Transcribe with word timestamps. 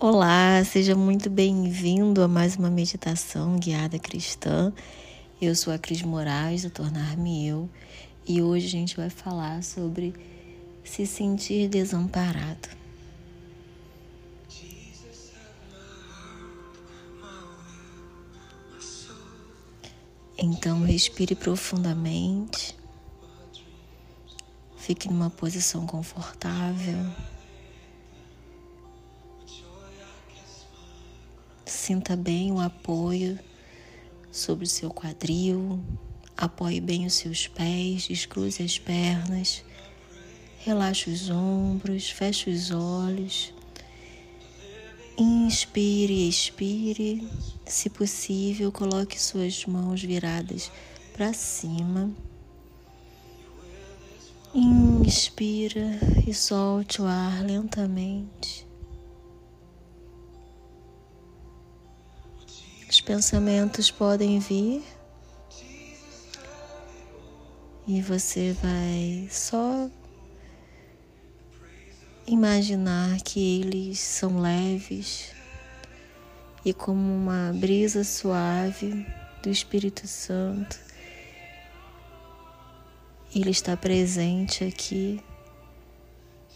Olá, 0.00 0.62
seja 0.62 0.94
muito 0.94 1.28
bem-vindo 1.28 2.22
a 2.22 2.28
mais 2.28 2.54
uma 2.54 2.70
meditação 2.70 3.56
guiada 3.58 3.98
cristã. 3.98 4.72
Eu 5.42 5.56
sou 5.56 5.72
a 5.72 5.78
Cris 5.78 6.02
Moraes, 6.02 6.62
do 6.62 6.70
Tornar-me 6.70 7.48
Eu, 7.48 7.68
e 8.24 8.40
hoje 8.40 8.66
a 8.66 8.70
gente 8.70 8.96
vai 8.96 9.10
falar 9.10 9.60
sobre 9.64 10.14
se 10.84 11.04
sentir 11.04 11.68
desamparado. 11.68 12.68
Então, 20.38 20.84
respire 20.84 21.34
profundamente, 21.34 22.76
fique 24.76 25.08
numa 25.08 25.28
posição 25.28 25.84
confortável. 25.88 27.04
Sinta 31.88 32.14
bem 32.14 32.52
o 32.52 32.60
apoio 32.60 33.38
sobre 34.30 34.66
o 34.66 34.68
seu 34.68 34.90
quadril, 34.90 35.82
apoie 36.36 36.82
bem 36.82 37.06
os 37.06 37.14
seus 37.14 37.46
pés, 37.46 38.06
descruze 38.06 38.62
as 38.62 38.78
pernas, 38.78 39.64
relaxe 40.58 41.08
os 41.08 41.30
ombros, 41.30 42.10
feche 42.10 42.50
os 42.50 42.70
olhos. 42.70 43.54
Inspire, 45.16 46.28
expire. 46.28 47.26
Se 47.64 47.88
possível, 47.88 48.70
coloque 48.70 49.18
suas 49.18 49.64
mãos 49.64 50.02
viradas 50.02 50.70
para 51.14 51.32
cima. 51.32 52.10
Inspira 54.54 55.98
e 56.26 56.34
solte 56.34 57.00
o 57.00 57.06
ar 57.06 57.42
lentamente. 57.42 58.67
Pensamentos 63.08 63.90
podem 63.90 64.38
vir 64.38 64.84
e 67.86 68.02
você 68.02 68.54
vai 68.62 69.26
só 69.30 69.88
imaginar 72.26 73.18
que 73.22 73.62
eles 73.62 73.98
são 73.98 74.38
leves 74.38 75.32
e 76.62 76.74
como 76.74 77.00
uma 77.00 77.50
brisa 77.58 78.04
suave 78.04 79.06
do 79.42 79.48
Espírito 79.48 80.06
Santo. 80.06 80.78
Ele 83.34 83.48
está 83.48 83.74
presente 83.74 84.64
aqui. 84.64 85.18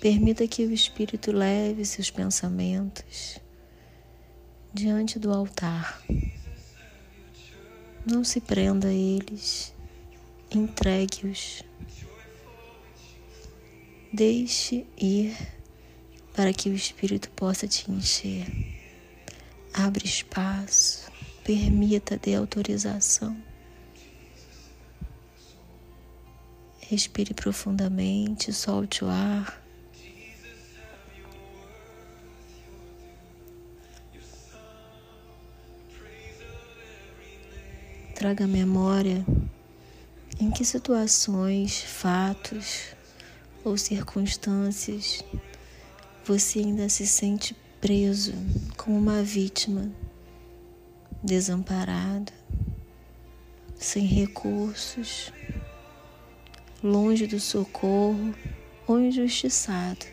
Permita 0.00 0.48
que 0.48 0.66
o 0.66 0.72
Espírito 0.72 1.30
leve 1.30 1.84
seus 1.84 2.10
pensamentos 2.10 3.38
diante 4.74 5.16
do 5.16 5.32
altar. 5.32 6.02
Não 8.04 8.24
se 8.24 8.40
prenda 8.40 8.88
a 8.88 8.92
eles, 8.92 9.74
entregue-os. 10.50 11.62
Deixe 14.12 14.86
ir 14.96 15.36
para 16.34 16.52
que 16.52 16.70
o 16.70 16.74
Espírito 16.74 17.28
possa 17.30 17.68
te 17.68 17.90
encher. 17.90 18.46
Abre 19.72 20.06
espaço, 20.06 21.10
permita, 21.44 22.16
dê 22.16 22.34
autorização. 22.34 23.36
Respire 26.80 27.34
profundamente, 27.34 28.52
solte 28.52 29.04
o 29.04 29.08
ar. 29.08 29.59
Traga 38.20 38.46
memória 38.46 39.24
em 40.38 40.50
que 40.50 40.62
situações, 40.62 41.80
fatos 41.80 42.88
ou 43.64 43.78
circunstâncias 43.78 45.24
você 46.22 46.58
ainda 46.58 46.86
se 46.90 47.06
sente 47.06 47.56
preso 47.80 48.34
como 48.76 48.98
uma 48.98 49.22
vítima, 49.22 49.90
desamparado, 51.24 52.30
sem 53.74 54.04
recursos, 54.04 55.32
longe 56.82 57.26
do 57.26 57.40
socorro 57.40 58.34
ou 58.86 59.00
injustiçado. 59.00 60.04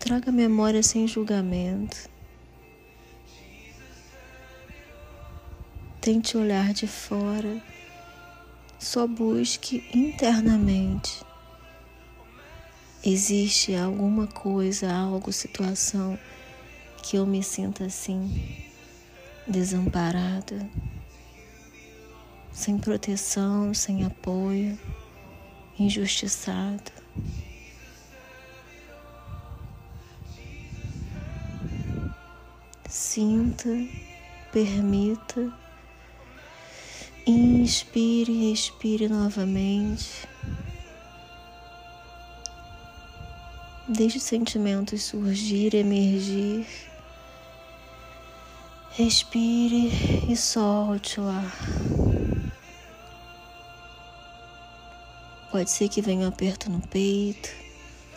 Traga 0.00 0.32
memória 0.32 0.82
sem 0.82 1.06
julgamento 1.06 2.12
Tente 6.04 6.36
olhar 6.36 6.74
de 6.74 6.86
fora, 6.86 7.62
só 8.78 9.06
busque 9.06 9.82
internamente. 9.94 11.24
Existe 13.02 13.74
alguma 13.74 14.26
coisa, 14.26 14.92
algo, 14.92 15.32
situação 15.32 16.18
que 17.02 17.16
eu 17.16 17.24
me 17.24 17.42
sinta 17.42 17.86
assim, 17.86 18.68
desamparada, 19.48 20.68
sem 22.52 22.76
proteção, 22.76 23.72
sem 23.72 24.04
apoio, 24.04 24.78
injustiçada. 25.78 26.92
Sinta, 32.90 33.70
permita 34.52 35.63
Inspire, 37.26 38.52
expire 38.52 39.08
novamente. 39.08 40.28
Deixe 43.88 44.18
os 44.18 44.24
sentimentos 44.24 45.04
surgir, 45.04 45.74
emergir. 45.74 46.66
Respire 48.90 49.90
e 50.30 50.36
solte 50.36 51.18
o 51.18 51.26
ar. 51.26 51.50
Pode 55.50 55.70
ser 55.70 55.88
que 55.88 56.02
venha 56.02 56.26
um 56.26 56.28
aperto 56.28 56.70
no 56.70 56.80
peito, 56.80 57.48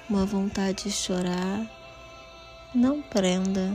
uma 0.10 0.26
vontade 0.26 0.84
de 0.84 0.92
chorar. 0.92 1.66
Não 2.76 3.02
prenda, 3.02 3.72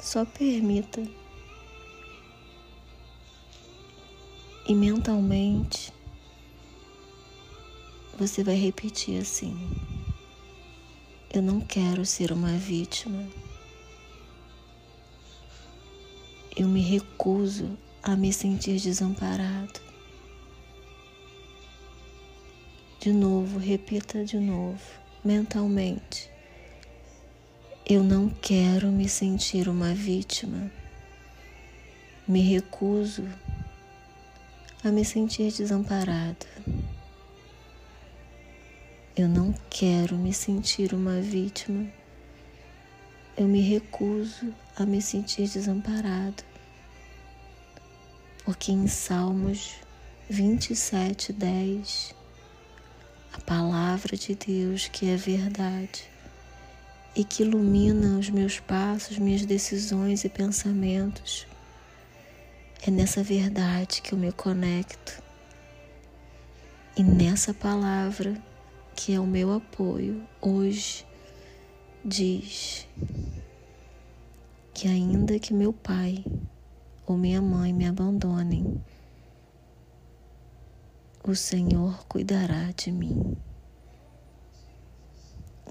só 0.00 0.24
permita. 0.24 1.19
E 4.70 4.74
mentalmente 4.76 5.92
você 8.16 8.44
vai 8.44 8.54
repetir 8.54 9.20
assim: 9.20 9.68
Eu 11.34 11.42
não 11.42 11.60
quero 11.60 12.06
ser 12.06 12.30
uma 12.30 12.52
vítima. 12.52 13.26
Eu 16.56 16.68
me 16.68 16.80
recuso 16.80 17.76
a 18.00 18.14
me 18.14 18.32
sentir 18.32 18.78
desamparado. 18.78 19.80
De 23.00 23.12
novo, 23.12 23.58
repita 23.58 24.24
de 24.24 24.38
novo, 24.38 24.84
mentalmente. 25.24 26.30
Eu 27.84 28.04
não 28.04 28.28
quero 28.28 28.86
me 28.92 29.08
sentir 29.08 29.68
uma 29.68 29.92
vítima. 29.92 30.70
Me 32.28 32.40
recuso 32.40 33.24
a 34.82 34.90
me 34.90 35.04
sentir 35.04 35.52
desamparado. 35.52 36.46
Eu 39.14 39.28
não 39.28 39.54
quero 39.68 40.16
me 40.16 40.32
sentir 40.32 40.94
uma 40.94 41.20
vítima. 41.20 41.86
Eu 43.36 43.46
me 43.46 43.60
recuso 43.60 44.54
a 44.74 44.86
me 44.86 45.02
sentir 45.02 45.48
desamparado. 45.48 46.42
Porque 48.42 48.72
em 48.72 48.86
Salmos 48.86 49.74
27, 50.30 51.34
10, 51.34 52.14
a 53.34 53.40
palavra 53.42 54.16
de 54.16 54.34
Deus 54.34 54.88
que 54.88 55.10
é 55.10 55.16
verdade 55.16 56.04
e 57.14 57.22
que 57.22 57.42
ilumina 57.42 58.18
os 58.18 58.30
meus 58.30 58.58
passos, 58.60 59.18
minhas 59.18 59.44
decisões 59.44 60.24
e 60.24 60.28
pensamentos, 60.30 61.46
é 62.82 62.90
nessa 62.90 63.22
verdade 63.22 64.00
que 64.02 64.12
eu 64.14 64.18
me 64.18 64.32
conecto 64.32 65.22
e 66.96 67.02
nessa 67.02 67.52
palavra 67.52 68.40
que 68.96 69.12
é 69.12 69.20
o 69.20 69.26
meu 69.26 69.52
apoio 69.52 70.26
hoje 70.40 71.06
diz 72.04 72.86
que 74.74 74.88
ainda 74.88 75.38
que 75.38 75.52
meu 75.52 75.72
pai 75.72 76.24
ou 77.06 77.16
minha 77.16 77.42
mãe 77.42 77.72
me 77.72 77.86
abandonem, 77.86 78.82
o 81.24 81.34
Senhor 81.34 82.06
cuidará 82.06 82.70
de 82.76 82.92
mim. 82.92 83.36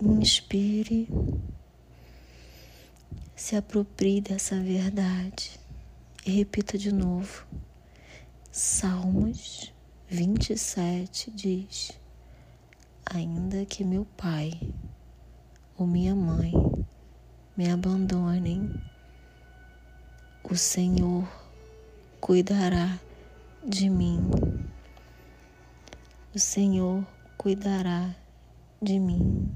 Inspire 0.01 1.07
Se 3.35 3.55
aproprie 3.55 4.21
dessa 4.21 4.59
verdade 4.59 5.59
e 6.25 6.31
repita 6.31 6.77
de 6.77 6.91
novo. 6.91 7.45
Salmos 8.51 9.73
27 10.09 11.31
diz: 11.31 11.91
Ainda 13.05 13.65
que 13.65 13.83
meu 13.83 14.05
pai 14.17 14.53
ou 15.77 15.87
minha 15.87 16.15
mãe 16.15 16.53
me 17.55 17.69
abandonem, 17.69 18.73
o 20.43 20.55
Senhor 20.55 21.27
cuidará 22.19 22.99
de 23.63 23.89
mim. 23.89 24.19
O 26.33 26.39
Senhor 26.39 27.05
cuidará 27.37 28.15
de 28.81 28.99
mim. 28.99 29.55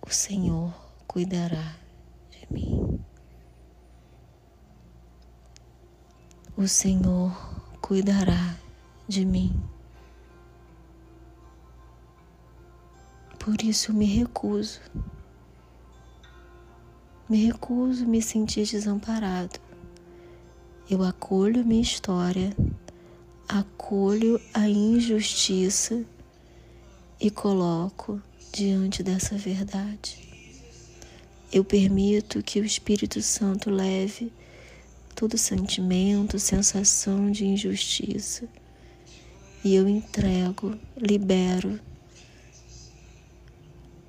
O 0.00 0.10
Senhor 0.10 0.74
cuidará 1.06 1.76
de 2.30 2.46
mim. 2.50 3.04
O 6.54 6.68
Senhor 6.68 7.34
cuidará 7.80 8.58
de 9.08 9.24
mim. 9.24 9.58
Por 13.38 13.62
isso 13.62 13.94
me 13.94 14.04
recuso. 14.04 14.78
Me 17.26 17.46
recuso 17.46 18.06
me 18.06 18.20
sentir 18.20 18.66
desamparado. 18.68 19.58
Eu 20.90 21.02
acolho 21.02 21.64
minha 21.64 21.80
história, 21.80 22.54
acolho 23.48 24.38
a 24.52 24.68
injustiça 24.68 26.04
e 27.18 27.30
coloco 27.30 28.20
diante 28.52 29.02
dessa 29.02 29.38
verdade. 29.38 30.18
Eu 31.50 31.64
permito 31.64 32.42
que 32.42 32.60
o 32.60 32.64
Espírito 32.64 33.22
Santo 33.22 33.70
leve 33.70 34.30
todo 35.14 35.38
sentimento, 35.38 36.38
sensação 36.38 37.30
de 37.30 37.44
injustiça 37.44 38.48
e 39.64 39.74
eu 39.74 39.88
entrego, 39.88 40.76
libero 40.96 41.78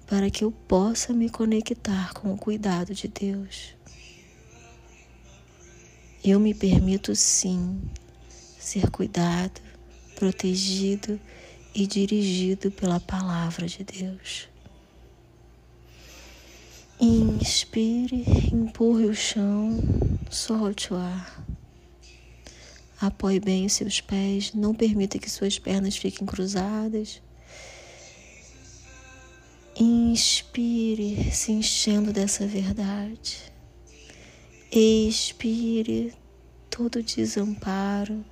para 0.07 0.29
que 0.29 0.43
eu 0.43 0.51
possa 0.51 1.13
me 1.13 1.29
conectar 1.29 2.13
com 2.13 2.33
o 2.33 2.37
cuidado 2.37 2.93
de 2.93 3.07
Deus. 3.07 3.75
Eu 6.23 6.39
me 6.39 6.53
permito 6.53 7.15
sim 7.15 7.81
ser 8.59 8.89
cuidado, 8.89 9.59
protegido 10.15 11.19
e 11.73 11.85
dirigido 11.85 12.71
pela 12.71 12.99
palavra 12.99 13.67
de 13.67 13.83
Deus. 13.83 14.52
Inspire, 17.05 18.23
empurre 18.53 19.07
o 19.07 19.13
chão, 19.13 19.77
solte 20.31 20.93
o 20.93 20.95
ar. 20.95 21.45
Apoie 22.97 23.41
bem 23.41 23.65
os 23.65 23.73
seus 23.73 23.99
pés, 23.99 24.53
não 24.53 24.73
permita 24.73 25.19
que 25.19 25.29
suas 25.29 25.59
pernas 25.59 25.97
fiquem 25.97 26.25
cruzadas. 26.25 27.21
Inspire, 29.77 31.29
se 31.29 31.51
enchendo 31.51 32.13
dessa 32.13 32.47
verdade. 32.47 33.51
Expire 34.71 36.13
todo 36.69 37.03
desamparo. 37.03 38.23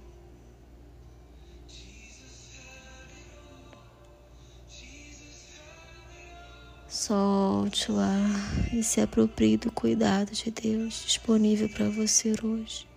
Solte 7.02 7.92
o 7.92 7.98
ar 7.98 8.72
e 8.72 8.84
se 8.84 9.02
aproprie 9.02 9.58
do 9.58 9.72
cuidado 9.72 10.34
de 10.34 10.52
Deus 10.52 11.04
disponível 11.04 11.68
para 11.68 11.90
você 11.90 12.32
hoje. 12.44 12.88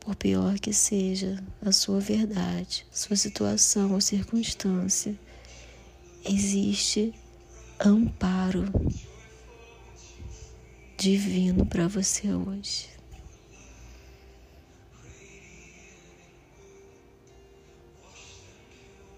por 0.00 0.16
pior 0.16 0.58
que 0.58 0.72
seja 0.72 1.40
a 1.64 1.70
sua 1.70 2.00
verdade, 2.00 2.84
sua 2.90 3.14
situação 3.14 3.92
ou 3.92 4.00
circunstância, 4.00 5.16
existe 6.24 7.14
amparo 7.78 8.64
divino 10.98 11.64
para 11.66 11.86
você 11.86 12.34
hoje. 12.34 12.95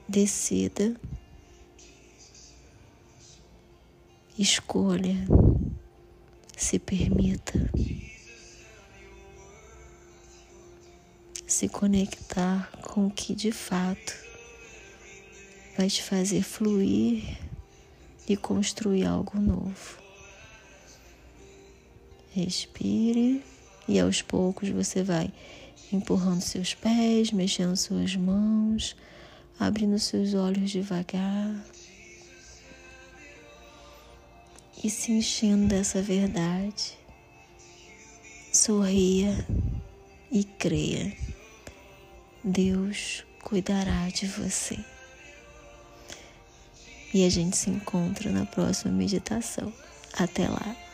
Decida, 0.09 0.97
escolha, 4.39 5.17
se 6.57 6.79
permita. 6.79 7.71
se 11.59 11.67
conectar 11.67 12.71
com 12.83 13.07
o 13.07 13.11
que 13.11 13.35
de 13.35 13.51
fato 13.51 14.15
vai 15.77 15.89
te 15.89 16.03
fazer 16.03 16.43
fluir 16.43 17.39
e 18.29 18.37
construir 18.37 19.07
algo 19.07 19.41
novo. 19.41 19.99
Respire 22.33 23.43
e 23.89 23.99
aos 23.99 24.21
poucos 24.21 24.69
você 24.69 25.03
vai 25.03 25.33
empurrando 25.91 26.43
seus 26.43 26.75
pés, 26.75 27.33
mexendo 27.33 27.75
suas 27.77 28.15
mãos, 28.15 28.95
abrindo 29.59 29.99
seus 29.99 30.35
olhos 30.35 30.71
devagar 30.71 31.55
e 34.83 34.89
se 34.89 35.13
enchendo 35.13 35.67
dessa 35.67 36.01
verdade. 36.01 36.97
Sorria 38.53 39.47
e 40.31 40.45
creia. 40.45 41.13
Deus 42.43 43.25
cuidará 43.43 44.09
de 44.09 44.27
você. 44.27 44.79
E 47.13 47.25
a 47.25 47.31
gente 47.31 47.57
se 47.57 47.71
encontra 47.71 48.31
na 48.31 48.47
próxima 48.47 48.93
meditação. 48.93 49.73
Até 50.13 50.49
lá. 50.49 50.88